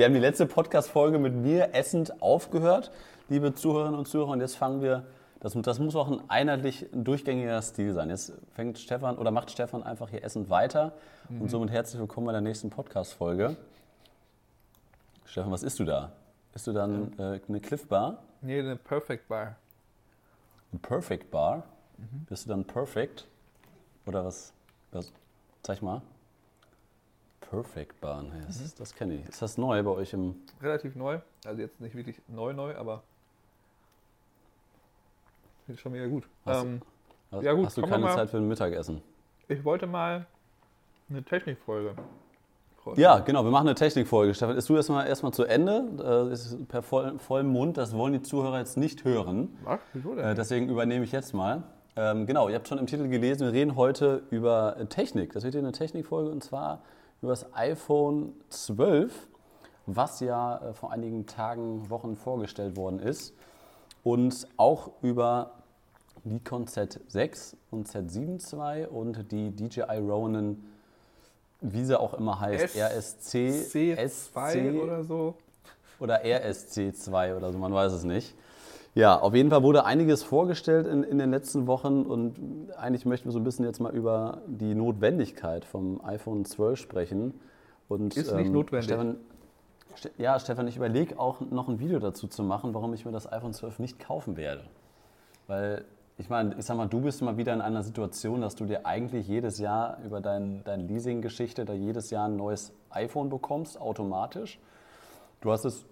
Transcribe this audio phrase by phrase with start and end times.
[0.00, 2.90] Wir haben die letzte Podcast-Folge mit mir essend aufgehört,
[3.28, 4.30] liebe Zuhörerinnen und Zuhörer.
[4.30, 5.04] Und jetzt fangen wir,
[5.40, 8.08] das, das muss auch ein einheitlich durchgängiger Stil sein.
[8.08, 10.94] Jetzt fängt Stefan oder macht Stefan einfach hier essend weiter.
[11.28, 11.42] Mhm.
[11.42, 13.58] Und somit herzlich willkommen bei der nächsten Podcast-Folge.
[15.26, 16.12] Stefan, was isst du da?
[16.54, 18.22] Isst du dann äh, eine Cliff Bar?
[18.40, 19.56] Nee, eine Perfect Bar.
[20.72, 21.64] Eine Perfect Bar?
[21.98, 22.24] Mhm.
[22.26, 23.28] Bist du dann perfect?
[24.06, 24.54] Oder was?
[24.92, 25.12] was?
[25.62, 26.00] Zeig mal.
[27.50, 28.70] Perfect nee, das, mhm.
[28.78, 29.28] das kenne ich.
[29.28, 30.36] Ist das neu bei euch im.
[30.62, 31.18] Relativ neu.
[31.44, 33.02] Also jetzt nicht wirklich neu, neu, aber.
[35.68, 36.28] Ich schon mega gut.
[36.46, 36.80] Hast, ähm,
[37.30, 39.02] hast, ja, gut, hast du keine mal, Zeit für ein Mittagessen?
[39.48, 40.26] Ich wollte mal
[41.08, 41.96] eine Technikfolge
[42.96, 44.34] ja, genau, wir machen eine Technikfolge.
[44.34, 45.84] Stefan, ist du erstmal erstmal zu Ende?
[45.98, 49.56] Das ist per voll, vollem Mund, das wollen die Zuhörer jetzt nicht hören.
[49.66, 50.24] Ach, wieso denn?
[50.24, 51.62] Äh, deswegen übernehme ich jetzt mal.
[51.96, 55.32] Ähm, genau, ihr habt schon im Titel gelesen, wir reden heute über Technik.
[55.32, 56.80] Das wird hier eine Technikfolge und zwar
[57.22, 59.28] über das iPhone 12,
[59.86, 63.34] was ja äh, vor einigen Tagen, Wochen vorgestellt worden ist.
[64.02, 65.52] Und auch über
[66.24, 70.62] Nikon Z6 und Z7 II und die DJI Ronin
[71.60, 75.34] wie sie auch immer heißt, RSC, C2 oder so.
[75.98, 78.34] Oder RSC2 oder so, man weiß es nicht.
[78.94, 83.28] Ja, auf jeden Fall wurde einiges vorgestellt in, in den letzten Wochen und eigentlich möchten
[83.28, 87.40] wir so ein bisschen jetzt mal über die Notwendigkeit vom iPhone 12 sprechen.
[87.88, 88.86] Und, Ist nicht ähm, notwendig.
[88.86, 89.16] Stefan,
[90.18, 93.30] ja, Stefan, ich überlege auch noch ein Video dazu zu machen, warum ich mir das
[93.30, 94.64] iPhone 12 nicht kaufen werde.
[95.46, 95.84] Weil
[96.18, 98.86] ich meine, ich sag mal, du bist mal wieder in einer Situation, dass du dir
[98.86, 104.58] eigentlich jedes Jahr über dein, deine Leasing-Geschichte da jedes Jahr ein neues iPhone bekommst, automatisch.
[105.40, 105.86] Du hast es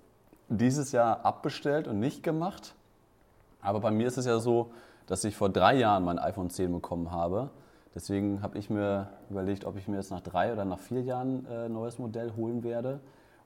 [0.48, 2.74] dieses Jahr abbestellt und nicht gemacht.
[3.60, 4.70] Aber bei mir ist es ja so,
[5.06, 7.50] dass ich vor drei Jahren mein iPhone 10 bekommen habe.
[7.94, 11.46] Deswegen habe ich mir überlegt, ob ich mir jetzt nach drei oder nach vier Jahren
[11.46, 13.00] ein äh, neues Modell holen werde.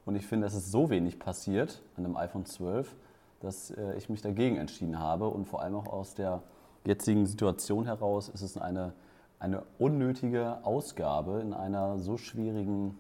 [0.04, 2.94] Und ich finde, es ist so wenig passiert an dem iPhone 12,
[3.40, 6.42] dass äh, ich mich dagegen entschieden habe und vor allem auch aus der
[6.84, 8.92] jetzigen Situation heraus ist es eine,
[9.38, 12.98] eine unnötige Ausgabe in einer so schwierigen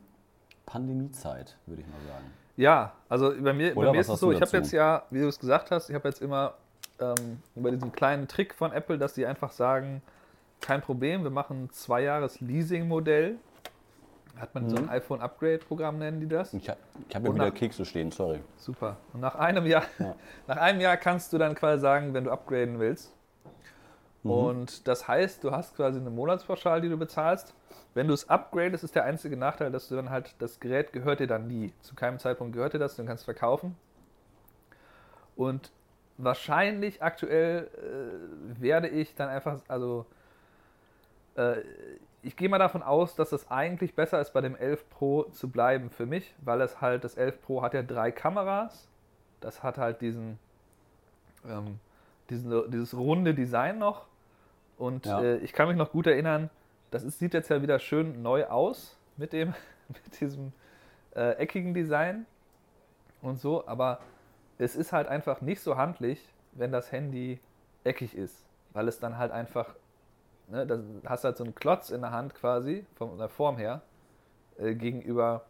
[0.66, 2.24] Pandemiezeit, würde ich mal sagen.
[2.56, 5.28] Ja, also bei mir, bei mir ist es so, ich habe jetzt ja, wie du
[5.28, 6.54] es gesagt hast, ich habe jetzt immer
[7.02, 10.02] ähm, über diesen kleinen Trick von Apple, dass sie einfach sagen,
[10.60, 13.36] kein Problem, wir machen ein zwei Jahres Leasing-Modell.
[14.38, 14.70] Hat man mhm.
[14.70, 14.90] so ein mhm.
[14.90, 16.54] iPhone-Upgrade-Programm, nennen die das?
[16.54, 16.62] Ich,
[17.08, 18.40] ich habe ja wieder Kekse stehen, sorry.
[18.56, 18.96] Super.
[19.12, 20.14] Und nach einem Jahr, ja.
[20.46, 23.12] nach einem Jahr kannst du dann quasi sagen, wenn du upgraden willst,
[24.22, 24.30] Mhm.
[24.30, 27.54] Und das heißt, du hast quasi eine Monatspauschale, die du bezahlst.
[27.94, 31.20] Wenn du es upgradest, ist der einzige Nachteil, dass du dann halt, das Gerät gehört
[31.20, 31.72] dir dann nie.
[31.82, 33.76] Zu keinem Zeitpunkt gehört dir das, du kannst es verkaufen.
[35.36, 35.70] Und
[36.18, 40.06] wahrscheinlich aktuell äh, werde ich dann einfach, also
[41.36, 41.56] äh,
[42.22, 45.50] ich gehe mal davon aus, dass es eigentlich besser ist, bei dem 11 Pro zu
[45.50, 48.88] bleiben für mich, weil es halt, das 11 Pro hat ja drei Kameras.
[49.40, 50.38] Das hat halt diesen,
[51.48, 51.80] ähm,
[52.30, 54.06] diesen, dieses runde Design noch.
[54.78, 55.20] Und ja.
[55.20, 56.48] äh, ich kann mich noch gut erinnern,
[56.92, 59.54] das ist, sieht jetzt ja wieder schön neu aus mit, dem,
[59.88, 60.52] mit diesem
[61.16, 62.26] äh, eckigen Design
[63.20, 64.00] und so, aber
[64.62, 67.40] es ist halt einfach nicht so handlich, wenn das Handy
[67.84, 69.74] eckig ist, weil es dann halt einfach,
[70.48, 73.82] ne, da hast halt so einen Klotz in der Hand quasi, von der Form her,
[74.58, 75.44] äh, gegenüber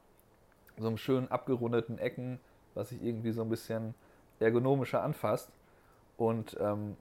[0.78, 2.40] so einem schönen abgerundeten Ecken,
[2.74, 3.94] was sich irgendwie so ein bisschen
[4.40, 5.50] ergonomischer anfasst.
[6.16, 6.96] Und ähm,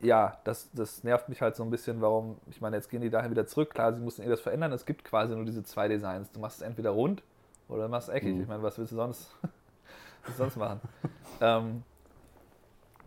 [0.00, 3.10] ja, das, das nervt mich halt so ein bisschen, warum, ich meine, jetzt gehen die
[3.10, 3.70] dahin wieder zurück.
[3.70, 4.72] Klar, sie mussten eh das verändern.
[4.72, 6.30] Es gibt quasi nur diese zwei Designs.
[6.32, 7.22] Du machst es entweder rund
[7.68, 8.34] oder du machst es eckig.
[8.34, 8.42] Mhm.
[8.42, 9.34] Ich meine, was willst du sonst,
[10.26, 10.80] was sonst machen?
[11.40, 11.82] ähm,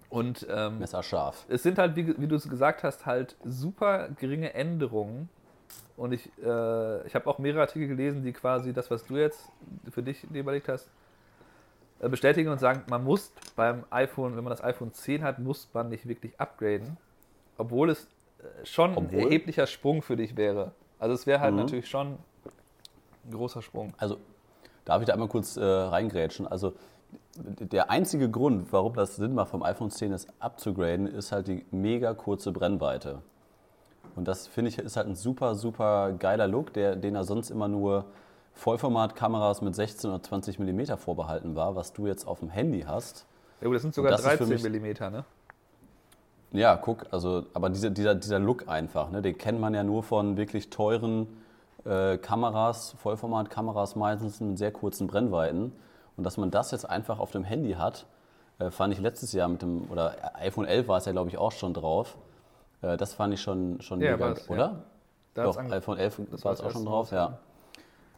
[0.09, 1.45] und ähm, Messerscharf.
[1.49, 5.29] Es sind halt, wie, wie du es gesagt hast, halt super geringe Änderungen.
[5.97, 9.51] Und ich, äh, ich habe auch mehrere Artikel gelesen, die quasi das, was du jetzt
[9.89, 10.89] für dich überlegt hast,
[11.99, 15.67] äh, bestätigen und sagen, man muss beim iPhone, wenn man das iPhone 10 hat, muss
[15.73, 16.97] man nicht wirklich upgraden.
[17.57, 18.05] Obwohl es
[18.39, 19.19] äh, schon obwohl?
[19.19, 20.71] ein erheblicher Sprung für dich wäre.
[20.99, 21.61] Also es wäre halt mhm.
[21.61, 22.17] natürlich schon
[23.25, 23.93] ein großer Sprung.
[23.97, 24.17] Also
[24.85, 26.47] darf ich da einmal kurz äh, reingrätschen?
[26.47, 26.73] Also
[27.35, 31.65] der einzige Grund, warum das Sinn macht, vom iPhone 10 ist abzugraden, ist halt die
[31.71, 33.21] mega kurze Brennweite.
[34.15, 37.51] Und das finde ich ist halt ein super, super geiler Look, der, den er sonst
[37.51, 38.05] immer nur
[38.53, 43.25] Vollformatkameras mit 16 oder 20 mm vorbehalten war, was du jetzt auf dem Handy hast.
[43.61, 45.25] Ja, das sind sogar das 13 mm, ne?
[46.51, 50.01] Ja, guck, also, aber dieser, dieser, dieser Look einfach, ne, den kennt man ja nur
[50.01, 51.27] von wirklich teuren
[51.85, 55.73] äh, Kameras, Vollformatkameras meistens mit sehr kurzen Brennweiten.
[56.17, 58.05] Und dass man das jetzt einfach auf dem Handy hat,
[58.59, 61.37] äh, fand ich letztes Jahr mit dem, oder iPhone 11 war es ja, glaube ich,
[61.37, 62.17] auch schon drauf.
[62.81, 64.83] Äh, das fand ich schon, schon ja, mega, oder?
[65.35, 65.43] Ja.
[65.43, 67.37] Doch, iPhone 11 war es auch schon drauf, ja.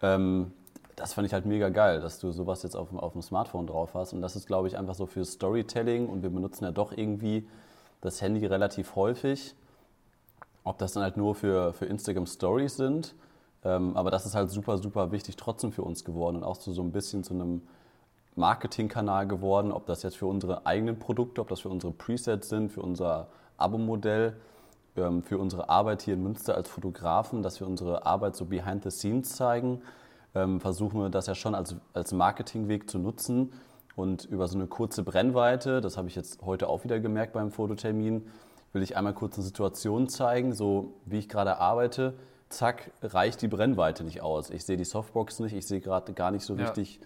[0.01, 0.53] Ähm,
[0.95, 3.93] das fand ich halt mega geil, dass du sowas jetzt auf, auf dem Smartphone drauf
[3.93, 4.13] hast.
[4.13, 6.07] Und das ist, glaube ich, einfach so für Storytelling.
[6.07, 7.47] Und wir benutzen ja doch irgendwie
[8.01, 9.55] das Handy relativ häufig.
[10.63, 13.15] Ob das dann halt nur für, für Instagram Stories sind.
[13.63, 16.71] Ähm, aber das ist halt super, super wichtig trotzdem für uns geworden und auch zu
[16.71, 17.61] so ein bisschen zu einem
[18.39, 19.71] Marketingkanal geworden.
[19.71, 23.27] Ob das jetzt für unsere eigenen Produkte, ob das für unsere Presets sind, für unser
[23.57, 24.37] Abo-Modell,
[24.95, 28.83] ähm, für unsere Arbeit hier in Münster als Fotografen, dass wir unsere Arbeit so behind
[28.83, 29.81] the scenes zeigen
[30.35, 33.51] ähm, versuchen wir das ja schon als, als Marketingweg zu nutzen.
[33.95, 37.51] Und über so eine kurze Brennweite, das habe ich jetzt heute auch wieder gemerkt beim
[37.51, 38.27] Fototermin,
[38.71, 42.13] will ich einmal kurz eine Situation zeigen, so wie ich gerade arbeite.
[42.47, 44.51] Zack, reicht die Brennweite nicht aus.
[44.51, 46.65] Ich sehe die Softbox nicht, ich sehe gerade gar nicht so ja.
[46.65, 47.01] richtig,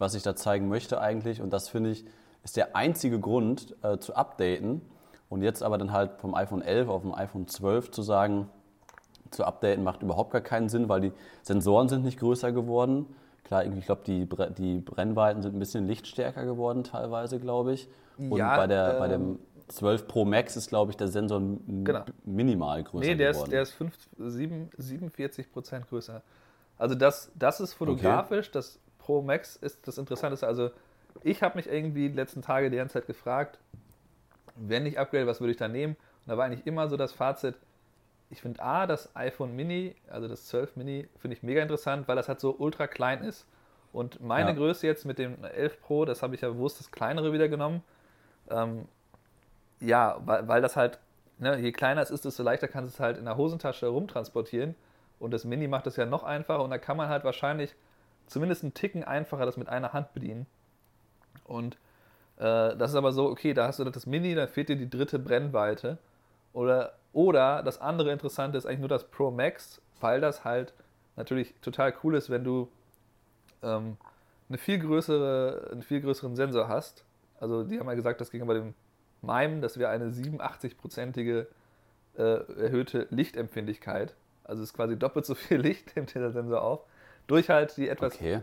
[0.00, 1.40] was ich da zeigen möchte eigentlich.
[1.40, 2.04] Und das finde ich,
[2.42, 4.80] ist der einzige Grund äh, zu updaten.
[5.28, 8.48] Und jetzt aber dann halt vom iPhone 11 auf dem iPhone 12 zu sagen,
[9.30, 11.12] zu updaten macht überhaupt gar keinen Sinn, weil die
[11.42, 13.06] Sensoren sind nicht größer geworden.
[13.44, 17.88] Klar, ich glaube, die, die Brennweiten sind ein bisschen lichtstärker geworden teilweise, glaube ich.
[18.18, 19.38] Und ja, bei, der, ähm, bei dem
[19.68, 22.04] 12 Pro Max ist, glaube ich, der Sensor genau.
[22.24, 23.46] minimal größer nee, der geworden.
[23.46, 26.22] Ist, der ist 5, 7, 47 Prozent größer.
[26.76, 28.54] Also das, das ist fotografisch, okay.
[28.54, 30.46] das Pro Max ist das Interessanteste.
[30.46, 30.70] Also
[31.22, 33.58] ich habe mich irgendwie die letzten Tage die ganze Zeit gefragt,
[34.56, 35.94] wenn ich upgrade, was würde ich da nehmen?
[35.94, 37.56] Und da war eigentlich immer so das Fazit,
[38.30, 42.16] ich finde A, das iPhone Mini, also das 12 Mini, finde ich mega interessant, weil
[42.16, 43.46] das halt so ultra klein ist.
[43.92, 44.56] Und meine ja.
[44.56, 47.82] Größe jetzt mit dem 11 Pro, das habe ich ja bewusst das kleinere wieder genommen.
[48.48, 48.86] Ähm,
[49.80, 50.98] ja, weil, weil das halt,
[51.38, 54.76] ne, je kleiner es ist, desto leichter kannst du es halt in der Hosentasche rumtransportieren.
[55.18, 57.74] Und das Mini macht es ja noch einfacher und da kann man halt wahrscheinlich
[58.30, 60.46] zumindest einen Ticken einfacher das mit einer Hand bedienen.
[61.44, 61.74] Und
[62.36, 64.88] äh, das ist aber so, okay, da hast du das Mini, dann fehlt dir die
[64.88, 65.98] dritte Brennweite.
[66.52, 70.72] Oder oder das andere Interessante ist eigentlich nur das Pro Max, weil das halt
[71.16, 72.70] natürlich total cool ist, wenn du
[73.62, 73.96] ähm,
[74.48, 77.04] eine viel größere, einen viel größeren Sensor hast.
[77.40, 78.74] Also die haben ja gesagt, das gegenüber dem
[79.22, 81.46] MIME, das wäre eine 87-prozentige
[82.16, 84.14] äh, erhöhte Lichtempfindlichkeit.
[84.44, 86.84] Also es ist quasi doppelt so viel Licht, nimmt der Sensor auf.
[87.30, 88.40] Durch halt die etwas, okay.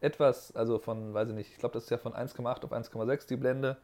[0.00, 3.28] etwas, also von, weiß ich nicht, ich glaube, das ist ja von 1,8 auf 1,6
[3.28, 3.76] die Blende.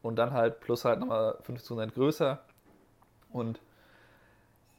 [0.00, 2.38] Und dann halt plus halt nochmal 15% größer.
[3.30, 3.60] Und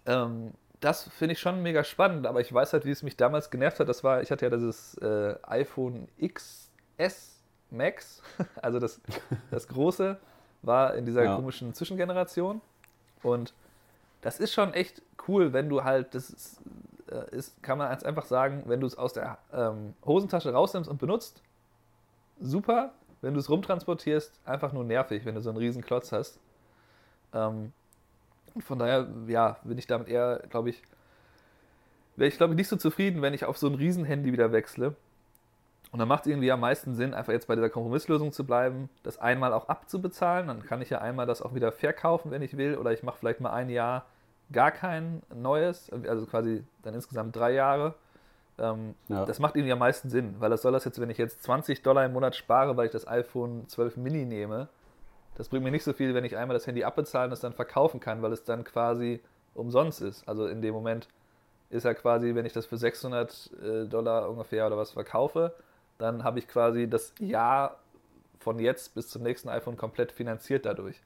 [0.08, 3.52] ähm, das finde ich schon mega spannend, aber ich weiß halt, wie es mich damals
[3.52, 3.90] genervt hat.
[3.90, 7.36] Das war, ich hatte ja dieses äh, iPhone XS
[7.70, 8.24] Max,
[8.62, 9.02] also das,
[9.52, 10.18] das große,
[10.62, 11.36] war in dieser ja.
[11.36, 12.62] komischen Zwischengeneration.
[13.22, 13.54] Und
[14.22, 16.62] das ist schon echt cool, wenn du halt, das ist,
[17.32, 21.42] ist kann man einfach sagen, wenn du es aus der ähm, Hosentasche rausnimmst und benutzt,
[22.40, 22.94] super.
[23.22, 26.40] Wenn du es rumtransportierst, einfach nur nervig, wenn du so einen riesen Klotz hast.
[27.34, 27.72] Ähm,
[28.60, 30.82] von daher, ja, bin ich damit eher, glaube ich,
[32.16, 34.96] wäre ich, glaube ich, nicht so zufrieden, wenn ich auf so ein Riesenhandy wieder wechsle.
[35.92, 38.90] Und dann macht es irgendwie am meisten Sinn, einfach jetzt bei dieser Kompromisslösung zu bleiben,
[39.04, 40.48] das einmal auch abzubezahlen.
[40.48, 42.78] Dann kann ich ja einmal das auch wieder verkaufen, wenn ich will.
[42.78, 44.06] Oder ich mache vielleicht mal ein Jahr
[44.52, 47.96] gar kein neues, also quasi dann insgesamt drei Jahre.
[48.58, 49.26] Ähm, ja.
[49.26, 51.82] Das macht irgendwie am meisten Sinn, weil das soll das jetzt, wenn ich jetzt 20
[51.82, 54.70] Dollar im Monat spare, weil ich das iPhone 12 Mini nehme,
[55.36, 57.54] das bringt mir nicht so viel, wenn ich einmal das Handy abbezahle und es dann
[57.54, 59.22] verkaufen kann, weil es dann quasi
[59.54, 60.28] umsonst ist.
[60.28, 61.10] Also in dem Moment
[61.70, 65.54] ist ja quasi, wenn ich das für 600 äh, Dollar ungefähr oder was verkaufe,
[65.98, 67.78] dann habe ich quasi das Jahr
[68.40, 71.02] von jetzt bis zum nächsten iPhone komplett finanziert dadurch.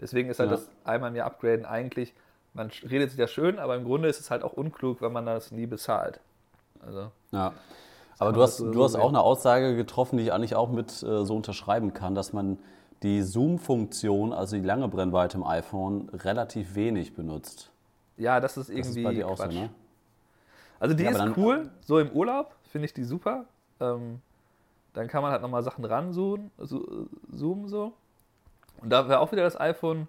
[0.00, 0.56] Deswegen ist halt ja.
[0.56, 2.12] das einmal im Jahr Upgraden eigentlich,
[2.54, 5.26] man redet sich ja schön, aber im Grunde ist es halt auch unklug, wenn man
[5.26, 6.20] das nie bezahlt.
[6.80, 7.52] Also, ja.
[8.18, 11.02] Aber du hast, so du hast auch eine Aussage getroffen, die ich eigentlich auch mit
[11.02, 12.58] äh, so unterschreiben kann, dass man
[13.02, 17.70] die Zoom-Funktion, also die lange Brennweite im iPhone, relativ wenig benutzt.
[18.16, 19.02] Ja, das ist irgendwie.
[19.02, 19.70] Das ist auch so, ne?
[20.78, 23.46] Also die ja, ist cool, so im Urlaub finde ich die super.
[23.80, 24.20] Ähm,
[24.92, 27.92] dann kann man halt nochmal Sachen ranzoomen, so, zoomen so.
[28.80, 30.08] Und da wäre auch wieder das iPhone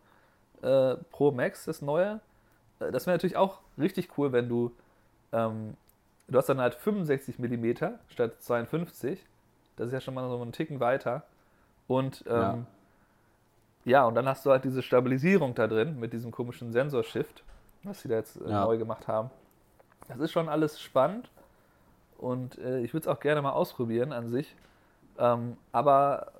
[0.61, 2.19] äh, Pro Max, das neue.
[2.79, 4.71] Äh, das wäre natürlich auch richtig cool, wenn du.
[5.31, 5.75] Ähm,
[6.27, 7.73] du hast dann halt 65 mm
[8.09, 9.23] statt 52.
[9.75, 11.23] Das ist ja schon mal so einen Ticken weiter.
[11.87, 12.57] Und ähm, ja.
[13.85, 17.43] Ja, und dann hast du halt diese Stabilisierung da drin mit diesem komischen Sensorshift,
[17.83, 18.65] was sie da jetzt äh, ja.
[18.65, 19.29] neu gemacht haben.
[20.07, 21.29] Das ist schon alles spannend
[22.17, 24.55] und äh, ich würde es auch gerne mal ausprobieren an sich.
[25.19, 26.31] Ähm, aber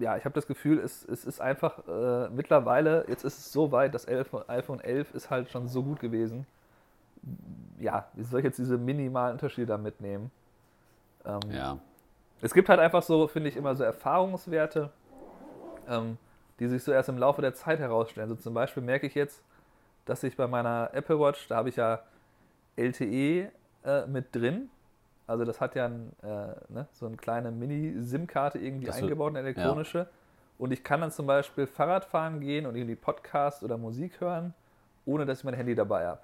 [0.00, 3.72] ja, ich habe das Gefühl, es, es ist einfach äh, mittlerweile, jetzt ist es so
[3.72, 6.46] weit, das 11, iPhone 11 ist halt schon so gut gewesen.
[7.78, 10.30] Ja, wie soll ich jetzt diese minimalen Unterschiede da mitnehmen?
[11.24, 11.78] Ähm, ja.
[12.40, 14.90] Es gibt halt einfach so, finde ich, immer so Erfahrungswerte.
[15.88, 16.16] Ähm,
[16.60, 18.28] die sich so erst im Laufe der Zeit herausstellen.
[18.28, 19.42] So zum Beispiel merke ich jetzt,
[20.04, 22.00] dass ich bei meiner Apple Watch, da habe ich ja
[22.76, 23.50] LTE
[23.84, 24.68] äh, mit drin,
[25.30, 29.38] Also das hat ja ein, äh, ne, so eine kleine Mini-SIM-Karte irgendwie Das eingebaut, eine
[29.38, 30.08] elektronische.
[30.58, 34.54] Und ich kann dann zum Beispiel Fahrrad fahren gehen und irgendwie Podcast oder Musik hören,
[35.06, 36.20] ohne dass ich mein Handy dabei habe.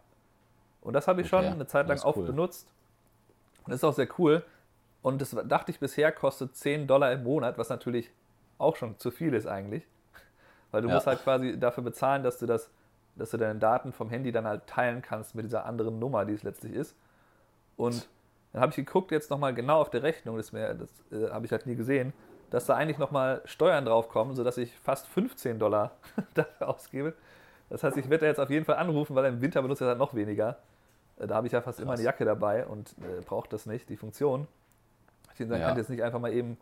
[0.81, 2.27] Und das habe ich schon Okay, eine Zeit lang oft cool.
[2.27, 2.67] benutzt.
[3.65, 4.45] Und das ist auch sehr cool.
[5.03, 8.11] Und das dachte ich bisher kostet 10 Dollar im Monat, was natürlich
[8.59, 9.87] auch schon zu viel ist eigentlich.
[10.73, 10.95] Weil du Ja.
[10.95, 12.71] musst halt quasi dafür bezahlen, dass du das,
[13.15, 16.35] dass du deine Daten vom Handy dann halt teilen kannst mit dieser anderen Nummer, die
[16.35, 16.97] es letztlich ist.
[17.77, 18.09] Und
[18.53, 21.45] dann habe ich geguckt jetzt nochmal genau auf der Rechnung, das, mir- das äh, habe
[21.47, 22.13] ich halt nie gesehen,
[22.51, 25.93] dass da eigentlich nochmal Steuern draufkommen, sodass ich fast 15 Dollar
[26.35, 27.15] dafür ausgebe.
[27.69, 29.87] Das heißt, ich werde da jetzt auf jeden Fall anrufen, weil im Winter benutze ich
[29.87, 30.57] das halt noch weniger.
[31.19, 32.01] Äh, Da habe ich ja fast immer Krass.
[32.01, 34.47] eine Jacke dabei und äh, brauche das nicht, die Funktion.
[35.33, 35.77] Ich kann Ja.
[35.77, 36.57] jetzt nicht einfach mal eben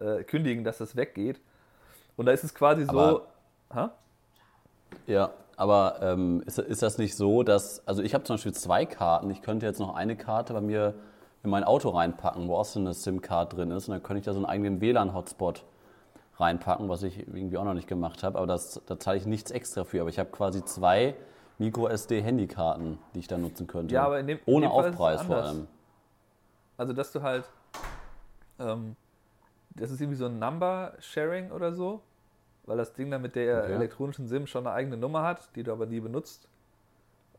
[0.00, 1.40] äh, kündigen, dass das weggeht.
[2.16, 2.98] Und da ist es quasi so.
[2.98, 3.26] Aber-
[3.74, 3.90] Ha?
[5.06, 8.86] Ja, aber ähm, ist, ist das nicht so, dass, also ich habe zum Beispiel zwei
[8.86, 10.94] Karten, ich könnte jetzt noch eine Karte bei mir
[11.44, 14.24] in mein Auto reinpacken, wo auch so eine SIM-Card drin ist und dann könnte ich
[14.24, 15.64] da so einen eigenen WLAN-Hotspot
[16.36, 19.50] reinpacken, was ich irgendwie auch noch nicht gemacht habe, aber das, da zahle ich nichts
[19.50, 21.14] extra für, aber ich habe quasi zwei
[21.58, 23.94] Micro-SD-Handykarten, die ich da nutzen könnte.
[23.94, 25.68] Ja, aber in dem- in Ohne dem ist es Aufpreis vor allem.
[26.76, 27.48] Also, dass du halt.
[28.58, 28.96] Ähm,
[29.76, 32.00] das ist irgendwie so ein Number-Sharing oder so,
[32.64, 33.72] weil das Ding dann mit der Okay.
[33.74, 36.48] elektronischen SIM schon eine eigene Nummer hat, die du aber nie benutzt.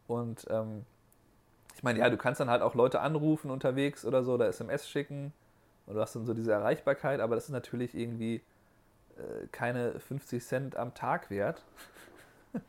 [0.08, 0.86] Und ähm,
[1.76, 4.88] ich meine, ja, du kannst dann halt auch Leute anrufen unterwegs oder so oder SMS
[4.88, 5.34] schicken
[5.86, 8.42] und du hast dann so diese Erreichbarkeit, aber das ist natürlich irgendwie
[9.18, 11.64] äh, keine 50 Cent am Tag wert.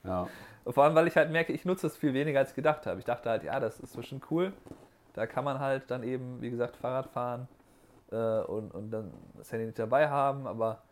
[0.03, 0.29] Ja.
[0.67, 2.99] Vor allem, weil ich halt merke, ich nutze es viel weniger als ich gedacht habe.
[2.99, 4.53] Ich dachte halt, ja, das ist bestimmt cool.
[5.15, 7.47] Da kann man halt dann eben, wie gesagt, Fahrrad fahren
[8.11, 10.49] äh, und, und dann das Handy nicht dabei haben.
[10.49, 10.83] Aber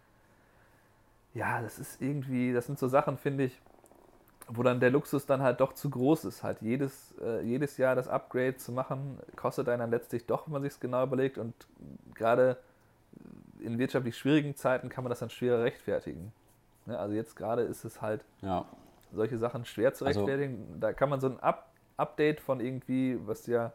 [1.34, 3.60] ja, das ist irgendwie, das sind so Sachen, finde ich,
[4.48, 6.42] wo dann der Luxus dann halt doch zu groß ist.
[6.42, 10.52] Halt jedes, äh, jedes Jahr das Upgrade zu machen, kostet einen dann letztlich doch, wenn
[10.52, 11.38] man sich es genau überlegt.
[11.38, 11.54] Und
[12.14, 12.58] gerade
[13.60, 16.32] in wirtschaftlich schwierigen Zeiten kann man das dann schwerer rechtfertigen.
[16.86, 16.98] Ne?
[16.98, 18.66] Also jetzt gerade ist es halt ja.
[19.12, 20.80] solche Sachen schwer zu Also- rechtfertigen.
[20.80, 23.72] da kann man so ein Up Update von irgendwie, was du ja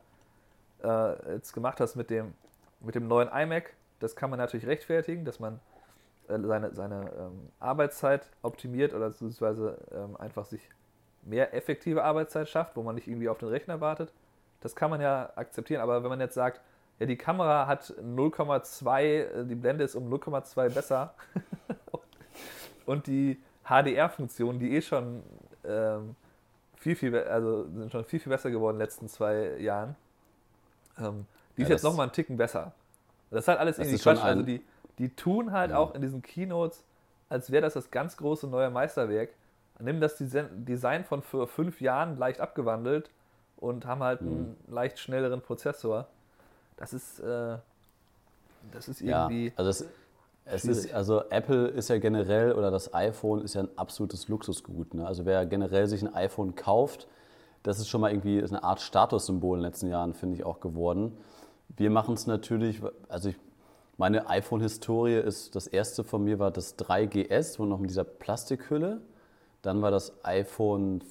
[0.84, 2.34] äh, jetzt gemacht hast mit dem,
[2.82, 5.62] mit dem neuen iMac, das kann man natürlich rechtfertigen, dass man
[6.30, 10.62] seine, seine ähm, Arbeitszeit optimiert oder beziehungsweise ähm, einfach sich
[11.24, 14.14] mehr effektive Arbeitszeit schafft, wo man nicht irgendwie auf den Rechner wartet.
[14.62, 16.62] Das kann man ja akzeptieren, aber wenn man jetzt sagt,
[17.00, 21.14] ja, die Kamera hat 0,2, äh, die Blende ist um 0,2 besser
[22.86, 25.24] und die HDR-Funktionen, die eh schon
[25.64, 26.16] ähm,
[26.76, 29.96] viel, viel, also sind schon viel, viel besser geworden in den letzten zwei Jahren,
[30.98, 32.74] ähm, die Ja, ist jetzt nochmal einen Ticken besser.
[33.30, 34.24] Das ist halt alles irgendwie Quatsch.
[34.24, 34.62] Also die,
[35.00, 35.77] die tun halt Ja.
[35.77, 36.84] auch in diesen Keynotes,
[37.29, 39.29] als wäre das das ganz große neue Meisterwerk.
[39.79, 43.10] Nehmen das Design von vor fünf Jahren leicht abgewandelt
[43.58, 44.74] und haben halt einen Mhm.
[44.74, 46.08] leicht schnelleren Prozessor.
[46.75, 47.58] Das ist, äh,
[48.74, 49.53] das ist Ja, irgendwie.
[49.56, 49.86] also es,
[50.46, 54.94] es ist, also Apple ist ja generell oder das iPhone ist ja ein absolutes Luxusgut.
[54.94, 55.06] Ne?
[55.08, 57.08] Also wer generell sich ein iPhone kauft,
[57.63, 60.60] das ist schon mal irgendwie eine Art Statussymbol in den letzten Jahren, finde ich auch
[60.60, 61.18] geworden.
[61.70, 63.36] Wir machen es natürlich, also ich,
[64.00, 69.01] meine iPhone-Historie ist, das erste von mir war das 3GS, wo noch mit dieser Plastikhülle.
[69.62, 71.03] Dann war das iPhone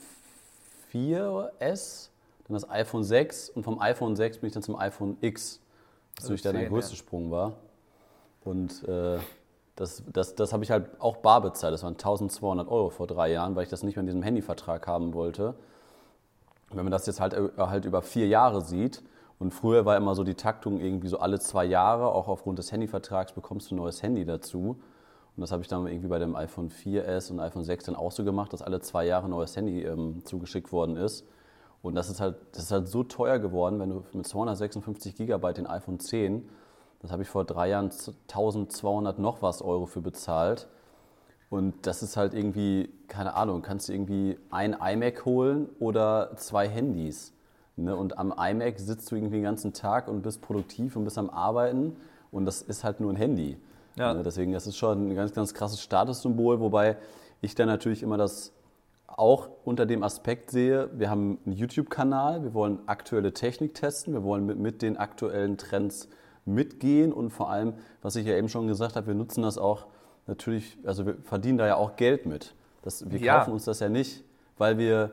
[0.91, 2.09] 4S,
[2.47, 5.61] dann das iPhone 6 und vom iPhone 6 bin ich dann zum iPhone X,
[6.17, 6.97] was natürlich dann der 10, größte ja.
[6.97, 7.53] Sprung war.
[8.43, 9.19] Und äh,
[9.77, 11.75] das, das, das habe ich halt auch bar bezahlt.
[11.75, 14.87] Das waren 1200 Euro vor drei Jahren, weil ich das nicht mehr in diesem Handyvertrag
[14.87, 15.55] haben wollte.
[16.71, 19.03] Wenn man das jetzt halt, äh, halt über vier Jahre sieht,
[19.39, 22.73] und früher war immer so die Taktung irgendwie so alle zwei Jahre, auch aufgrund des
[22.73, 24.81] Handyvertrags bekommst du ein neues Handy dazu.
[25.37, 28.11] Und das habe ich dann irgendwie bei dem iPhone 4S und iPhone 6 dann auch
[28.11, 31.25] so gemacht, dass alle zwei Jahre ein neues Handy ähm, zugeschickt worden ist.
[31.83, 35.59] Und das ist, halt, das ist halt so teuer geworden, wenn du mit 256 Gigabyte
[35.59, 36.49] den iPhone 10,
[37.01, 40.67] das habe ich vor drei Jahren 1200 noch was Euro für bezahlt.
[41.51, 46.69] Und das ist halt irgendwie, keine Ahnung, kannst du irgendwie ein iMac holen oder zwei
[46.69, 47.33] Handys.
[47.85, 47.97] Ne?
[47.97, 51.31] Und am iMac sitzt du irgendwie den ganzen Tag und bist produktiv und bist am
[51.31, 51.97] Arbeiten
[52.31, 53.57] und das ist halt nur ein Handy.
[53.97, 54.15] Ja.
[54.15, 54.23] Ne?
[54.23, 56.97] Deswegen, das ist schon ein ganz, ganz krasses Statussymbol, wobei
[57.41, 58.53] ich dann natürlich immer das
[59.07, 64.23] auch unter dem Aspekt sehe, wir haben einen YouTube-Kanal, wir wollen aktuelle Technik testen, wir
[64.23, 66.09] wollen mit, mit den aktuellen Trends
[66.45, 69.87] mitgehen und vor allem, was ich ja eben schon gesagt habe, wir nutzen das auch
[70.27, 72.55] natürlich, also wir verdienen da ja auch Geld mit.
[72.83, 73.39] Das, wir Ja.
[73.39, 74.23] kaufen uns das ja nicht,
[74.57, 75.11] weil wir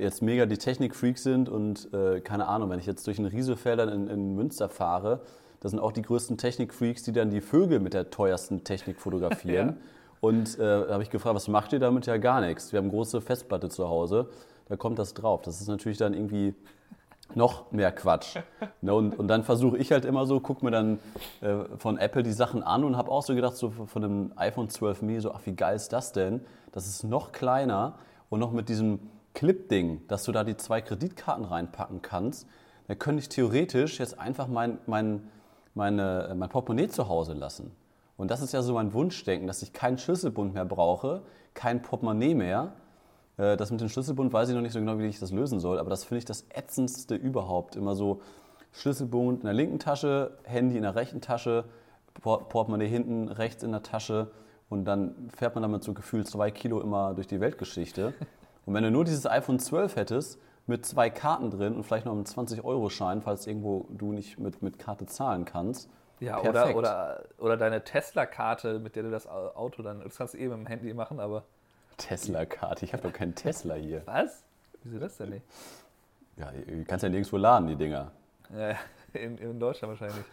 [0.00, 3.88] jetzt mega die Technik-Freaks sind und äh, keine Ahnung, wenn ich jetzt durch ein Rieselfeldern
[3.88, 5.20] in, in Münster fahre,
[5.60, 9.76] das sind auch die größten Technik-Freaks, die dann die Vögel mit der teuersten Technik fotografieren.
[10.22, 10.26] Ja.
[10.28, 12.04] Und äh, da habe ich gefragt, was macht ihr damit?
[12.04, 12.72] Ja, gar nichts.
[12.72, 14.28] Wir haben eine große Festplatte zu Hause,
[14.68, 15.40] da kommt das drauf.
[15.40, 16.54] Das ist natürlich dann irgendwie
[17.34, 18.36] noch mehr Quatsch.
[18.82, 20.98] Ne, und, und dann versuche ich halt immer so, gucke mir dann
[21.42, 24.70] äh, von Apple die Sachen an und habe auch so gedacht, so von dem iPhone
[24.70, 26.40] 12 mini, so, ach, wie geil ist das denn?
[26.72, 27.94] Das ist noch kleiner
[28.30, 29.00] und noch mit diesem
[29.34, 32.46] Clip-Ding, dass du da die zwei Kreditkarten reinpacken kannst.
[32.88, 35.28] Dann könnte ich theoretisch jetzt einfach mein, mein,
[35.74, 37.72] meine, mein Portemonnaie zu Hause lassen.
[38.16, 41.22] Und das ist ja so mein Wunschdenken, dass ich keinen Schlüsselbund mehr brauche,
[41.54, 42.72] kein Portemonnaie mehr
[43.40, 45.60] äh, das mit dem Schlüsselbund weiß ich noch nicht so genau, wie ich das lösen
[45.60, 47.74] soll, aber das finde ich das ätzendste überhaupt.
[47.76, 48.20] Immer so
[48.72, 51.64] Schlüsselbund in der linken Tasche, Handy in der rechten Tasche,
[52.20, 54.30] Portemonnaie hinten rechts in der Tasche
[54.68, 58.12] und dann fährt man damit so gefühlt zwei Kilo immer durch die Weltgeschichte.
[58.66, 62.12] Und wenn du nur dieses iPhone 12 hättest, mit zwei Karten drin und vielleicht noch
[62.12, 65.90] einen 20-Euro-Schein, falls irgendwo du nicht mit, mit Karte zahlen kannst.
[66.20, 70.38] Ja, oder, oder, oder deine Tesla-Karte, mit der du das Auto dann, das kannst du
[70.38, 71.44] eben eh mit dem Handy machen, aber
[71.96, 72.84] Tesla-Karte.
[72.84, 74.02] Ich habe doch keinen Tesla hier.
[74.06, 74.44] Was?
[74.84, 75.44] Wieso das denn nicht?
[76.36, 78.12] Ja, du kannst ja nirgendwo laden, die Dinger.
[78.56, 78.76] Ja,
[79.18, 80.24] in, in Deutschland wahrscheinlich.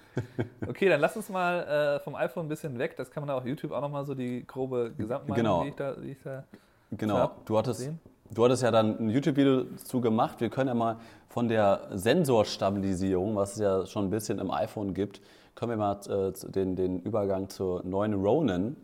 [0.67, 2.95] Okay, dann lass uns mal äh, vom iPhone ein bisschen weg.
[2.97, 5.63] Das kann man auch auf YouTube auch nochmal so die grobe Gesamtmeinung, genau.
[5.63, 6.43] die ich da, die ich da
[6.91, 7.91] Genau, du hattest,
[8.31, 10.41] du hattest ja dann ein YouTube-Video zu gemacht.
[10.41, 10.97] Wir können ja mal
[11.29, 15.21] von der Sensorstabilisierung, was es ja schon ein bisschen im iPhone gibt,
[15.55, 18.75] können wir mal äh, den, den Übergang zur neuen Ronin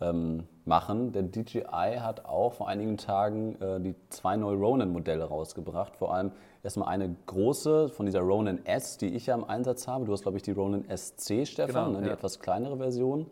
[0.00, 1.12] ähm, machen.
[1.12, 5.96] Der DJI hat auch vor einigen Tagen äh, die zwei neue Ronin-Modelle rausgebracht.
[5.96, 6.32] Vor allem
[6.62, 10.04] erstmal eine große von dieser Ronin S, die ich ja im Einsatz habe.
[10.04, 12.14] Du hast, glaube ich, die Ronin SC, Stefan, genau, ne, die ja.
[12.14, 13.26] etwas kleinere Version.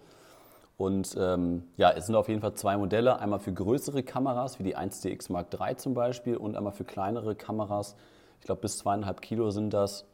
[0.81, 3.19] Und ähm, ja, es sind auf jeden Fall zwei Modelle.
[3.19, 7.35] Einmal für größere Kameras, wie die 1DX Mark III zum Beispiel, und einmal für kleinere
[7.35, 7.97] Kameras.
[8.39, 10.07] Ich glaube, bis zweieinhalb Kilo sind das.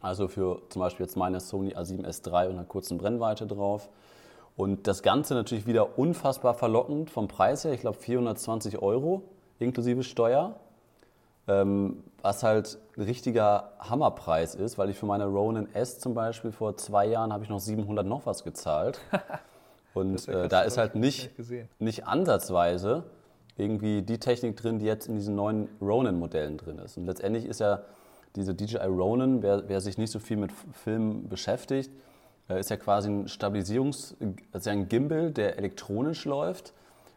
[0.00, 3.90] Also für zum Beispiel jetzt meine Sony A7S III und einer kurzen Brennweite drauf.
[4.56, 7.74] Und das Ganze natürlich wieder unfassbar verlockend vom Preis her.
[7.74, 9.24] Ich glaube 420 Euro
[9.58, 10.54] inklusive Steuer.
[11.48, 16.50] Ähm, was halt ein richtiger Hammerpreis ist, weil ich für meine Ronin S zum Beispiel
[16.50, 19.00] vor zwei Jahren habe ich noch 700 noch was gezahlt.
[19.94, 21.30] Und äh, da ist halt nicht,
[21.78, 23.04] nicht ansatzweise
[23.56, 26.96] irgendwie die Technik drin, die jetzt in diesen neuen Ronin-Modellen drin ist.
[26.96, 27.82] Und letztendlich ist ja
[28.36, 31.90] diese DJI Ronin, wer, wer sich nicht so viel mit Filmen beschäftigt,
[32.48, 34.14] äh, ist ja quasi ein Stabilisierungs-,
[34.52, 36.72] also ein Gimbal, der elektronisch läuft,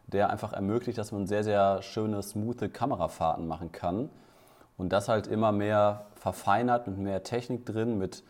[0.08, 4.10] der einfach ermöglicht, dass man sehr, sehr schöne, smooth Kamerafahrten machen kann.
[4.76, 8.24] Und das halt immer mehr verfeinert mit mehr Technik drin, mit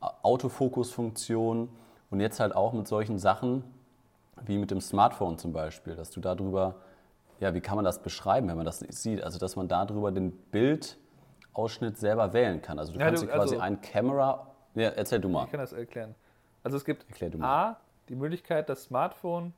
[0.00, 1.68] Autofokusfunktionen
[2.10, 3.64] und jetzt halt auch mit solchen Sachen
[4.44, 6.76] wie mit dem Smartphone zum Beispiel, dass du darüber,
[7.40, 9.22] ja, wie kann man das beschreiben, wenn man das nicht sieht?
[9.22, 12.78] Also, dass man darüber den Bildausschnitt selber wählen kann.
[12.78, 14.46] Also, du ja, kannst dir quasi also, ein Kamera.
[14.74, 15.44] Ja, erzähl du mal.
[15.44, 16.14] Ich kann das erklären.
[16.62, 17.06] Also es gibt
[17.40, 17.76] A,
[18.08, 19.54] die Möglichkeit, das Smartphone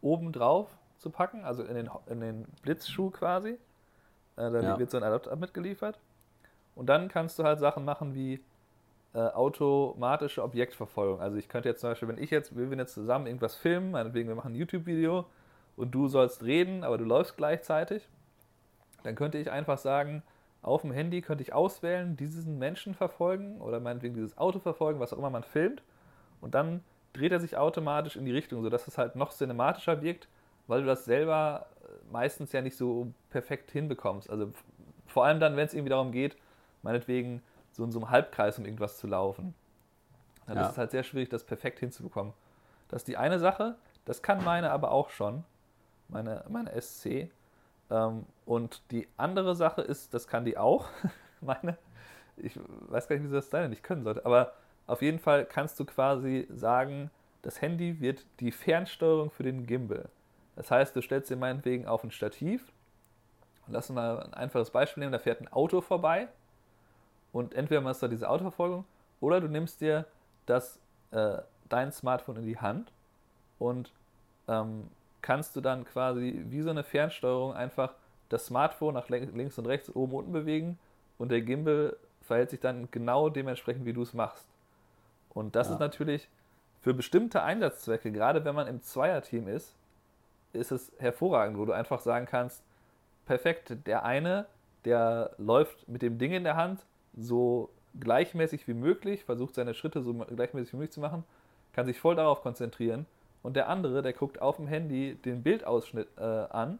[0.00, 0.68] oben drauf
[0.98, 3.58] zu packen, also in den, in den Blitzschuh quasi.
[4.36, 4.78] Äh, da ja.
[4.78, 5.98] wird so ein Adapter mitgeliefert.
[6.74, 8.42] Und dann kannst du halt Sachen machen wie
[9.14, 11.20] äh, automatische Objektverfolgung.
[11.20, 14.28] Also ich könnte jetzt zum Beispiel, wenn ich jetzt, wir jetzt zusammen irgendwas filmen, meinetwegen
[14.28, 15.26] wir machen ein YouTube-Video
[15.76, 18.08] und du sollst reden, aber du läufst gleichzeitig,
[19.02, 20.22] dann könnte ich einfach sagen,
[20.62, 25.12] auf dem Handy könnte ich auswählen, diesen Menschen verfolgen oder meinetwegen dieses Auto verfolgen, was
[25.12, 25.82] auch immer man filmt
[26.40, 30.28] und dann dreht er sich automatisch in die Richtung, sodass es halt noch cinematischer wirkt,
[30.66, 34.30] weil du das selber äh, meistens ja nicht so perfekt hinbekommst.
[34.30, 34.52] Also
[35.06, 36.36] vor allem dann, wenn es irgendwie darum geht,
[36.82, 39.54] meinetwegen so in so einem Halbkreis um irgendwas zu laufen.
[40.46, 40.62] Dann ja.
[40.64, 42.32] ist es halt sehr schwierig, das perfekt hinzubekommen.
[42.88, 45.44] Das ist die eine Sache, das kann meine aber auch schon,
[46.08, 47.30] meine, meine SC.
[47.90, 50.88] Ähm, und die andere Sache ist, das kann die auch,
[51.40, 51.78] meine,
[52.36, 52.58] ich
[52.88, 54.52] weiß gar nicht, wie sie das deine nicht können sollte, aber
[54.86, 57.10] auf jeden Fall kannst du quasi sagen,
[57.42, 60.08] das Handy wird die Fernsteuerung für den Gimbal.
[60.56, 62.72] Das heißt, du stellst dir meinetwegen auf ein Stativ.
[63.68, 66.28] Lass uns mal ein einfaches Beispiel nehmen, da fährt ein Auto vorbei
[67.32, 68.84] und entweder machst du diese Autoverfolgung
[69.20, 70.06] oder du nimmst dir
[70.46, 70.78] das,
[71.10, 72.92] äh, dein Smartphone in die Hand
[73.58, 73.92] und
[74.48, 74.88] ähm,
[75.22, 77.94] kannst du dann quasi wie so eine Fernsteuerung einfach
[78.28, 80.78] das Smartphone nach links und rechts, oben und unten bewegen
[81.18, 84.46] und der Gimbal verhält sich dann genau dementsprechend, wie du es machst.
[85.30, 85.74] Und das ja.
[85.74, 86.28] ist natürlich
[86.80, 89.74] für bestimmte Einsatzzwecke, gerade wenn man im Zweierteam ist,
[90.52, 92.62] ist es hervorragend, wo du einfach sagen kannst,
[93.24, 94.46] perfekt, der eine,
[94.84, 96.84] der läuft mit dem Ding in der Hand
[97.16, 101.24] so gleichmäßig wie möglich, versucht seine Schritte so gleichmäßig wie möglich zu machen,
[101.72, 103.06] kann sich voll darauf konzentrieren.
[103.42, 106.78] Und der andere, der guckt auf dem Handy den Bildausschnitt äh, an,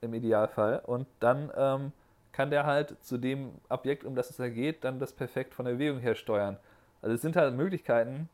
[0.00, 1.92] im Idealfall, und dann ähm,
[2.32, 5.66] kann der halt zu dem Objekt, um das es da geht, dann das perfekt von
[5.66, 6.56] der Bewegung her steuern.
[7.02, 8.28] Also es sind halt Möglichkeiten,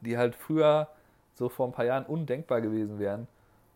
[0.00, 0.88] die halt früher
[1.34, 3.28] so vor ein paar Jahren undenkbar gewesen wären.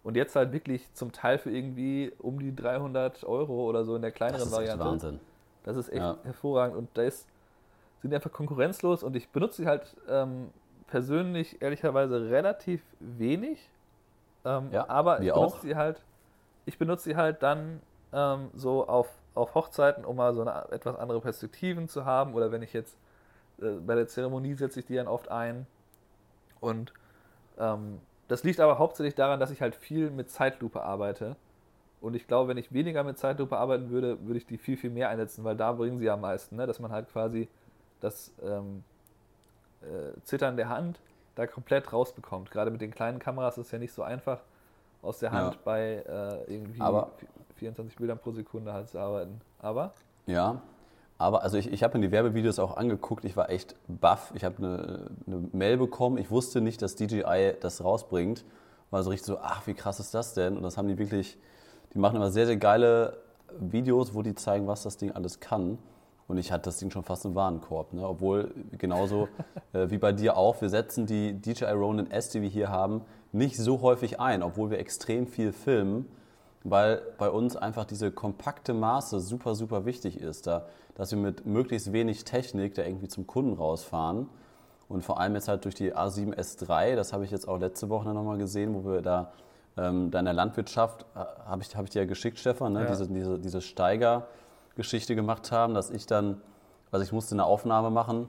[0.03, 4.03] Und jetzt halt wirklich zum Teil für irgendwie um die 300 Euro oder so in
[4.03, 4.85] der kleineren das ist Variante.
[4.85, 5.21] Wahnsinn.
[5.65, 6.17] Das ist echt ja.
[6.23, 7.27] hervorragend und da ist,
[8.03, 10.51] sind einfach konkurrenzlos und ich benutze sie halt ähm,
[10.87, 13.69] persönlich ehrlicherweise relativ wenig.
[14.45, 15.61] Ähm, ja, aber ich benutze auch.
[15.61, 16.03] sie halt,
[16.67, 17.81] ich benutze sie halt dann
[18.13, 22.35] ähm, so auf, auf Hochzeiten, um mal so eine etwas andere Perspektiven zu haben.
[22.35, 22.97] Oder wenn ich jetzt
[23.61, 25.67] äh, bei der Zeremonie setze ich die dann oft ein.
[26.61, 26.93] Und
[27.59, 31.37] ähm, das liegt aber hauptsächlich daran, dass ich halt viel mit Zeitlupe arbeite.
[32.05, 34.91] Und ich glaube, wenn ich weniger mit Zeitlupe arbeiten würde, würde ich die viel, viel
[34.91, 36.67] mehr einsetzen, weil da bringen sie am meisten, ne?
[36.67, 37.49] dass man halt quasi
[38.01, 38.85] das ähm,
[39.81, 41.01] äh, Zittern der Hand
[41.35, 42.51] da komplett rausbekommt.
[42.51, 44.41] Gerade mit den kleinen Kameras ist es ja nicht so einfach,
[45.01, 45.61] aus der Hand ja.
[45.65, 47.13] bei äh, irgendwie aber,
[47.57, 49.41] 24 Bildern pro Sekunde halt zu arbeiten.
[49.61, 49.95] Aber?
[50.27, 50.61] Ja,
[51.17, 54.31] aber also ich, ich habe mir die Werbevideos auch angeguckt, ich war echt baff.
[54.35, 58.45] Ich habe eine, eine Mail bekommen, ich wusste nicht, dass DJI das rausbringt.
[58.91, 60.59] War so richtig so, ach, wie krass ist das denn?
[60.59, 61.39] Und das haben die wirklich,
[61.95, 63.19] die machen immer sehr, sehr geile
[63.59, 65.79] Videos, wo die zeigen, was das Ding alles kann.
[66.27, 67.93] Und ich hatte das Ding schon fast im Warenkorb.
[67.93, 68.07] Ne?
[68.07, 69.29] Obwohl, genauso
[69.73, 73.03] äh, wie bei dir auch, wir setzen die DJI Ronin S, die wir hier haben,
[73.33, 76.07] nicht so häufig ein, obwohl wir extrem viel filmen,
[76.63, 80.47] weil bei uns einfach diese kompakte Maße super, super wichtig ist.
[80.47, 84.29] Da, dass wir mit möglichst wenig Technik da irgendwie zum Kunden rausfahren.
[84.89, 87.89] Und vor allem jetzt halt durch die A7 S3, das habe ich jetzt auch letzte
[87.89, 89.33] Woche nochmal gesehen, wo wir da,
[89.77, 92.83] ähm, da in der Landwirtschaft, äh, habe ich, hab ich dir ja geschickt, Stefan, ne?
[92.83, 92.87] ja.
[92.87, 94.27] diese, diese, diese Steiger.
[94.77, 96.41] Geschichte gemacht haben, dass ich dann,
[96.91, 98.29] also ich musste eine Aufnahme machen,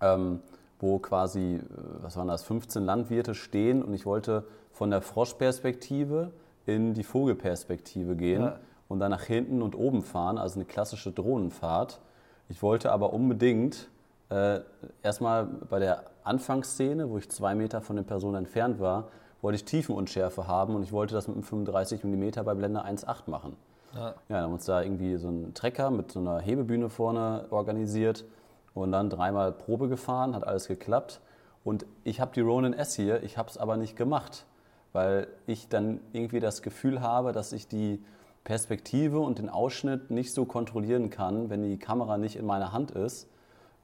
[0.00, 0.40] ähm,
[0.78, 1.60] wo quasi, äh,
[2.02, 6.32] was waren das, 15 Landwirte stehen und ich wollte von der Froschperspektive
[6.66, 8.58] in die Vogelperspektive gehen ja.
[8.88, 12.00] und dann nach hinten und oben fahren, also eine klassische Drohnenfahrt.
[12.48, 13.88] Ich wollte aber unbedingt
[14.30, 14.60] äh,
[15.02, 19.08] erstmal bei der Anfangsszene, wo ich zwei Meter von der Person entfernt war,
[19.44, 23.28] wollte ich Tiefenunschärfe haben und ich wollte das mit einem 35 mm bei Blende 1.8
[23.30, 23.56] machen.
[23.94, 24.00] Ja.
[24.00, 27.44] ja, dann haben wir uns da irgendwie so einen Trecker mit so einer Hebebühne vorne
[27.50, 28.24] organisiert
[28.72, 31.20] und dann dreimal Probe gefahren, hat alles geklappt.
[31.62, 34.46] Und ich habe die Ronin S hier, ich habe es aber nicht gemacht,
[34.94, 38.02] weil ich dann irgendwie das Gefühl habe, dass ich die
[38.44, 42.92] Perspektive und den Ausschnitt nicht so kontrollieren kann, wenn die Kamera nicht in meiner Hand
[42.92, 43.28] ist.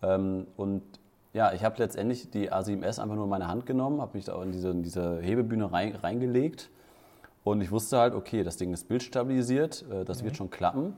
[0.02, 0.82] Ähm, und
[1.32, 4.42] ja, ich habe letztendlich die A7S einfach nur in meine Hand genommen, habe mich da
[4.42, 6.70] in diese, in diese Hebebühne rein, reingelegt
[7.44, 10.26] und ich wusste halt, okay, das Ding ist bildstabilisiert, äh, das mhm.
[10.26, 10.94] wird schon klappen.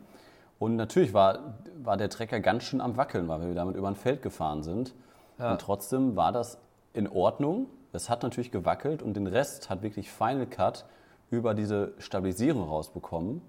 [0.58, 3.96] Und natürlich war, war der Trecker ganz schön am Wackeln, weil wir damit über ein
[3.96, 4.94] Feld gefahren sind.
[5.38, 5.52] Ja.
[5.52, 6.58] Und trotzdem war das
[6.92, 7.66] in Ordnung.
[7.92, 10.84] Es hat natürlich gewackelt und den Rest hat wirklich Final Cut
[11.30, 13.42] über diese Stabilisierung rausbekommen.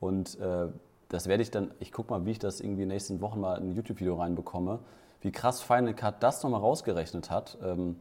[0.00, 0.68] Und äh,
[1.08, 3.40] das werde ich dann, ich gucke mal, wie ich das irgendwie in den nächsten Wochen
[3.40, 4.80] mal in ein YouTube-Video reinbekomme,
[5.24, 7.58] wie krass Final Cut das nochmal rausgerechnet hat.
[7.62, 7.96] Ähm,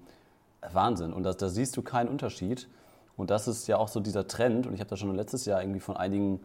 [0.72, 1.14] Wahnsinn.
[1.14, 2.68] Und da siehst du keinen Unterschied.
[3.16, 4.68] Und das ist ja auch so dieser Trend.
[4.68, 6.42] Und ich habe da schon letztes Jahr irgendwie von einigen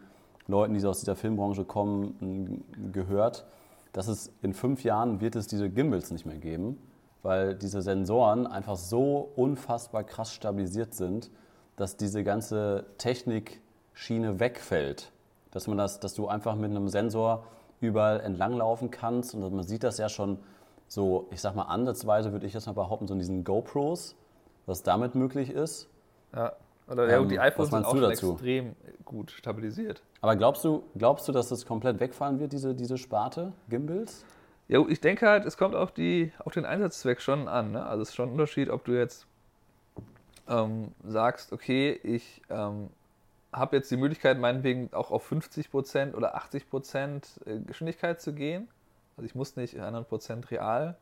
[0.47, 3.45] Leuten, die aus dieser Filmbranche kommen, gehört,
[3.93, 6.77] dass es in fünf Jahren wird es diese Gimbals nicht mehr geben,
[7.23, 11.29] weil diese Sensoren einfach so unfassbar krass stabilisiert sind,
[11.75, 15.11] dass diese ganze Technikschiene wegfällt.
[15.51, 17.45] Dass man das, dass du einfach mit einem Sensor
[17.81, 19.33] überall entlanglaufen kannst.
[19.33, 20.39] Und man sieht das ja schon
[20.89, 24.15] so, ich sag mal, ansatzweise würde ich jetzt mal behaupten, so in diesen GoPros,
[24.65, 25.87] was damit möglich ist.
[26.35, 26.53] Ja.
[26.89, 28.31] Oder ja, ähm, die iPhones sind auch schon dazu?
[28.33, 28.75] extrem
[29.05, 30.01] gut stabilisiert.
[30.21, 34.25] Aber glaubst du, glaubst du, dass das komplett wegfallen wird, diese, diese Sparte Gimbals?
[34.67, 37.71] Ja, ich denke halt, es kommt auf, die, auf den Einsatzzweck schon an.
[37.71, 37.85] Ne?
[37.85, 39.27] Also es ist schon ein Unterschied, ob du jetzt
[40.47, 42.89] ähm, sagst, okay, ich ähm,
[43.53, 48.67] habe jetzt die Möglichkeit, meinetwegen auch auf 50% oder 80% äh, Geschwindigkeit zu gehen.
[49.19, 50.95] Also ich muss nicht 100% real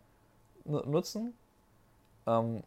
[0.66, 1.36] nutzen.
[2.26, 2.64] Ähm,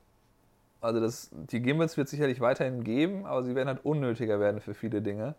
[0.81, 4.61] also das, die Gimbals wird es sicherlich weiterhin geben, aber sie werden halt unnötiger werden
[4.61, 5.35] für viele Dinge.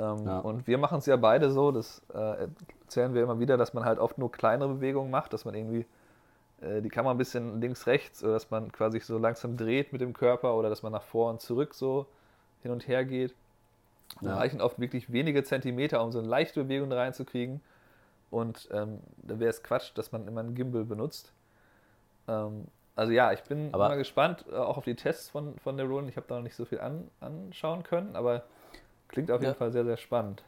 [0.00, 0.40] Ähm, ja.
[0.40, 2.48] Und wir machen es ja beide so, das äh,
[2.82, 5.86] erzählen wir immer wieder, dass man halt oft nur kleinere Bewegungen macht, dass man irgendwie
[6.60, 10.00] äh, die Kamera ein bisschen links, rechts oder dass man quasi so langsam dreht mit
[10.00, 12.06] dem Körper oder dass man nach vor und zurück so
[12.62, 13.32] hin und her geht.
[14.22, 17.60] Da reichen oft wirklich wenige Zentimeter, um so eine leichte Bewegung reinzukriegen.
[18.30, 21.32] Und ähm, da wäre es Quatsch, dass man immer einen Gimbal benutzt.
[22.28, 22.66] Ähm,
[22.96, 25.86] also ja, ich bin aber mal gespannt, äh, auch auf die Tests von, von der
[25.86, 26.08] Ronin.
[26.08, 28.44] Ich habe da noch nicht so viel an, anschauen können, aber
[29.08, 29.58] klingt auf jeden ja.
[29.58, 30.42] Fall sehr, sehr spannend.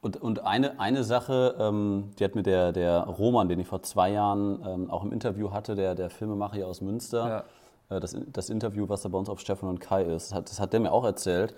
[0.00, 3.82] Und, und eine, eine Sache, ähm, die hat mir der, der Roman, den ich vor
[3.82, 7.44] zwei Jahren ähm, auch im Interview hatte, der, der Filmemacher hier aus Münster,
[7.90, 7.96] ja.
[7.96, 10.50] äh, das, das Interview, was da bei uns auf Stefan und Kai ist, das hat,
[10.50, 11.54] das hat der mir auch erzählt,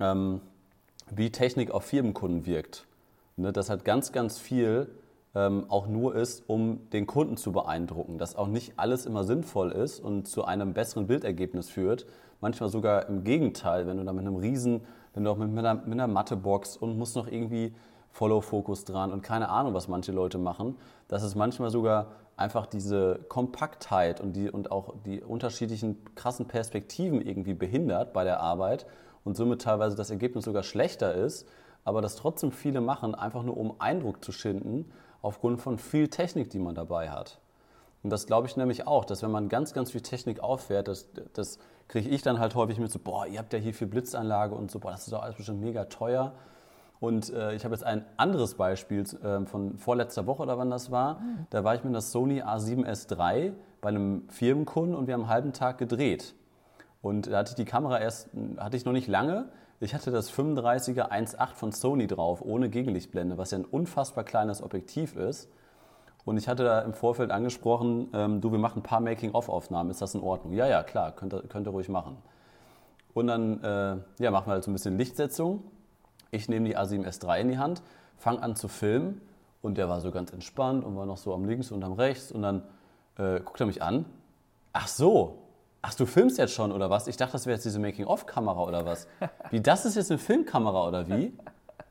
[0.00, 0.40] ähm,
[1.10, 2.86] wie Technik auf Firmenkunden wirkt.
[3.36, 4.88] Ne, das hat ganz, ganz viel
[5.34, 8.18] ähm, auch nur ist, um den Kunden zu beeindrucken.
[8.18, 12.06] Dass auch nicht alles immer sinnvoll ist und zu einem besseren Bildergebnis führt.
[12.40, 14.82] Manchmal sogar im Gegenteil, wenn du da mit einem Riesen,
[15.14, 17.74] wenn du auch mit einer, mit einer Mattebox und musst noch irgendwie
[18.10, 20.76] Follow-Fokus dran und keine Ahnung, was manche Leute machen,
[21.08, 27.20] dass es manchmal sogar einfach diese Kompaktheit und, die, und auch die unterschiedlichen krassen Perspektiven
[27.20, 28.86] irgendwie behindert bei der Arbeit
[29.24, 31.48] und somit teilweise das Ergebnis sogar schlechter ist,
[31.84, 34.90] aber das trotzdem viele machen, einfach nur um Eindruck zu schinden,
[35.22, 37.38] aufgrund von viel Technik, die man dabei hat.
[38.02, 41.08] Und das glaube ich nämlich auch, dass wenn man ganz, ganz viel Technik auffährt, das,
[41.32, 44.54] das kriege ich dann halt häufig mit so, boah, ihr habt ja hier viel Blitzanlage
[44.54, 46.32] und so, boah, das ist doch alles bestimmt mega teuer.
[47.00, 50.90] Und äh, ich habe jetzt ein anderes Beispiel äh, von vorletzter Woche oder wann das
[50.90, 51.20] war.
[51.20, 51.46] Mhm.
[51.50, 55.30] Da war ich mit einer Sony A7S III bei einem Firmenkunden und wir haben einen
[55.30, 56.34] halben Tag gedreht.
[57.02, 59.48] Und da hatte ich die Kamera erst, hatte ich noch nicht lange.
[59.80, 64.62] Ich hatte das 35er 1.8 von Sony drauf, ohne Gegenlichtblende, was ja ein unfassbar kleines
[64.62, 65.48] Objektiv ist.
[66.24, 70.00] Und ich hatte da im Vorfeld angesprochen, ähm, du, wir machen ein paar Making-of-Aufnahmen, ist
[70.00, 70.54] das in Ordnung?
[70.54, 72.16] Ja, ja, klar, könnt könnt ihr ruhig machen.
[73.12, 75.62] Und dann äh, ja, machen wir halt so ein bisschen Lichtsetzung.
[76.30, 77.82] Ich nehme die A7S III in die Hand,
[78.16, 79.20] fange an zu filmen
[79.62, 82.32] und der war so ganz entspannt und war noch so am links und am rechts
[82.32, 82.62] und dann
[83.18, 84.06] äh, guckt er mich an.
[84.72, 85.43] Ach so,
[85.84, 87.06] ach du filmst jetzt schon oder was?
[87.08, 89.06] Ich dachte, das wäre jetzt diese Making-of-Kamera oder was?
[89.50, 91.36] Wie, das ist jetzt eine Filmkamera oder wie?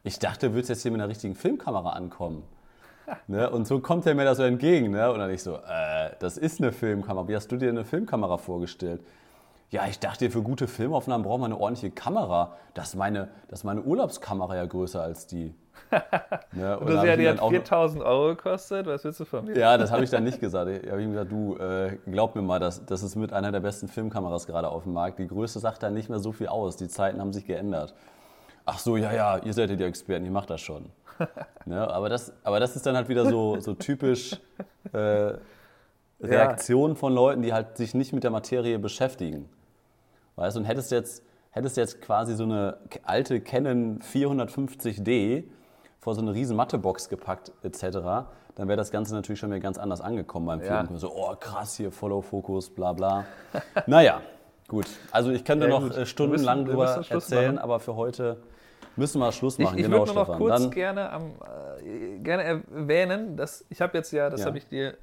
[0.04, 2.44] Ich dachte, du würdest jetzt hier mit einer richtigen Filmkamera ankommen.
[3.28, 3.50] Ne?
[3.50, 4.92] Und so kommt er mir da so entgegen.
[4.92, 5.12] Ne?
[5.12, 7.28] Und dann ich so, äh, das ist eine Filmkamera.
[7.28, 9.02] Wie hast du dir eine Filmkamera vorgestellt?
[9.70, 12.58] Ja, ich dachte, für gute Filmaufnahmen braucht man eine ordentliche Kamera.
[12.74, 15.54] Das ist meine, das ist meine Urlaubskamera ja größer als die.
[16.56, 16.78] Ne?
[16.78, 18.86] Und, und das ja, die hat 4000 Euro gekostet.
[18.86, 19.58] Was willst du von mir?
[19.58, 20.70] Ja, das habe ich dann nicht gesagt.
[20.70, 23.60] Ich habe ihm gesagt, du, äh, glaub mir mal, das, das ist mit einer der
[23.60, 25.18] besten Filmkameras gerade auf dem Markt.
[25.18, 26.78] Die Größe sagt da nicht mehr so viel aus.
[26.78, 27.96] Die Zeiten haben sich geändert.
[28.66, 30.92] Ach so, ja, ja, ihr seid ja die Experten, ihr macht das schon.
[31.66, 31.88] ne?
[31.90, 34.40] aber, das, aber das ist dann halt wieder so, so typisch
[34.94, 35.34] äh,
[36.22, 36.96] Reaktion ja.
[36.96, 39.50] von Leuten, die halt sich nicht mit der Materie beschäftigen.
[40.36, 45.44] Weißt du, und hättest jetzt, hättest jetzt quasi so eine alte Canon 450D
[46.04, 49.80] vor so eine riesen Mattebox gepackt etc., dann wäre das Ganze natürlich schon wieder ganz
[49.80, 50.88] anders angekommen beim Film.
[50.92, 50.98] Ja.
[50.98, 53.26] So, oh krass, hier Follow-Focus, bla bla.
[53.88, 54.22] naja,
[54.68, 54.86] gut.
[55.12, 55.98] Also ich könnte ja, noch gut.
[55.98, 58.38] Äh, stundenlang drüber erzählen, aber für heute
[58.96, 61.32] Müssen wir Schluss machen, ich, ich genau, würde nur noch kurz Dann gerne, am,
[61.84, 64.46] äh, gerne erwähnen, dass ich habe jetzt ja, das ja.
[64.46, 64.98] habe ich dir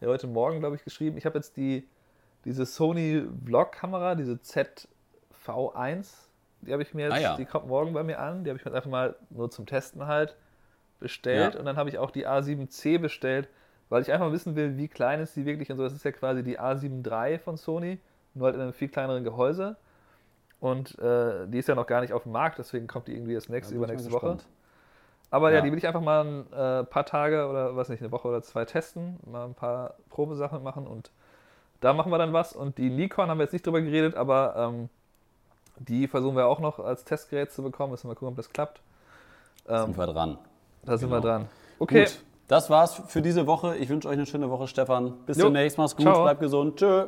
[0.00, 1.88] ja heute Morgen, glaube ich, geschrieben, ich habe jetzt die,
[2.44, 6.08] diese Sony Vlog-Kamera, diese ZV1,
[6.62, 7.36] die habe ich mir jetzt, ah, ja.
[7.36, 9.64] die kommt morgen bei mir an, die habe ich mir jetzt einfach mal nur zum
[9.64, 10.36] Testen halt
[10.98, 11.60] bestellt ja.
[11.60, 13.48] und dann habe ich auch die A7C bestellt,
[13.88, 15.84] weil ich einfach wissen will, wie klein ist die wirklich und so.
[15.84, 17.98] Das ist ja quasi die A7 III von Sony,
[18.34, 19.76] nur halt in einem viel kleineren Gehäuse.
[20.58, 23.34] Und äh, die ist ja noch gar nicht auf dem Markt, deswegen kommt die irgendwie
[23.34, 24.38] erst nächste, ja, übernächste Woche.
[25.30, 25.56] Aber ja.
[25.56, 25.62] ja.
[25.62, 28.42] die will ich einfach mal ein äh, paar Tage oder was nicht, eine Woche oder
[28.42, 31.10] zwei testen, mal ein paar Probesachen machen und
[31.80, 32.54] da machen wir dann was.
[32.54, 34.88] Und die Nikon haben wir jetzt nicht drüber geredet, aber ähm,
[35.78, 37.90] die versuchen wir auch noch als Testgerät zu bekommen.
[37.90, 38.80] Müssen wir gucken, ob das klappt.
[39.68, 40.38] Ähm, sind wir dran.
[40.84, 41.22] Da sind genau.
[41.22, 41.48] wir dran.
[41.78, 42.04] Okay.
[42.04, 43.76] Gut, das war's für diese Woche.
[43.76, 45.14] Ich wünsche euch eine schöne Woche, Stefan.
[45.26, 45.44] Bis jo.
[45.44, 45.78] demnächst.
[45.78, 46.22] Mach's gut, Ciao.
[46.22, 46.76] bleibt gesund.
[46.76, 47.06] Tschö.